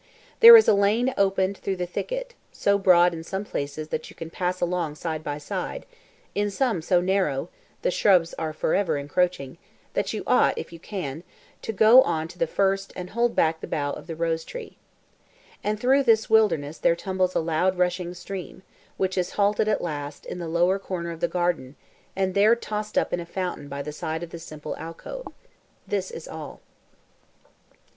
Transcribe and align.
There 0.39 0.57
is 0.57 0.67
a 0.67 0.73
lane 0.73 1.13
opened 1.15 1.57
through 1.59 1.75
the 1.75 1.85
thicket, 1.85 2.33
so 2.51 2.79
broad 2.79 3.13
in 3.13 3.23
some 3.23 3.45
places 3.45 3.89
that 3.89 4.09
you 4.09 4.15
can 4.15 4.31
pass 4.31 4.59
along 4.59 4.95
side 4.95 5.23
by 5.23 5.37
side; 5.37 5.85
in 6.33 6.49
some 6.49 6.81
so 6.81 7.01
narrow 7.01 7.49
(the 7.83 7.91
shrubs 7.91 8.33
are 8.33 8.51
for 8.51 8.73
ever 8.73 8.97
encroaching) 8.97 9.59
that 9.93 10.11
you 10.11 10.23
ought, 10.25 10.57
if 10.57 10.73
you 10.73 10.79
can, 10.79 11.23
to 11.61 11.71
go 11.71 12.01
on 12.01 12.27
the 12.35 12.47
first 12.47 12.91
and 12.95 13.11
hold 13.11 13.35
back 13.35 13.61
the 13.61 13.67
bough 13.67 13.91
of 13.93 14.07
the 14.07 14.15
rose 14.15 14.43
tree. 14.43 14.75
And 15.63 15.79
through 15.79 16.01
this 16.01 16.31
wilderness 16.31 16.79
there 16.79 16.95
tumbles 16.95 17.35
a 17.35 17.39
loud 17.39 17.77
rushing 17.77 18.15
stream, 18.15 18.63
which 18.97 19.19
is 19.19 19.33
halted 19.33 19.67
at 19.67 19.83
last 19.83 20.25
in 20.25 20.39
the 20.39 20.47
lowest 20.47 20.83
corner 20.83 21.11
of 21.11 21.19
the 21.19 21.27
garden, 21.27 21.75
and 22.15 22.33
there 22.33 22.55
tossed 22.55 22.97
up 22.97 23.13
in 23.13 23.19
a 23.19 23.25
fountain 23.27 23.67
by 23.67 23.83
the 23.83 23.91
side 23.93 24.23
of 24.23 24.31
the 24.31 24.39
simple 24.39 24.75
alcove. 24.77 25.27
This 25.85 26.09
is 26.09 26.27
all. 26.27 26.59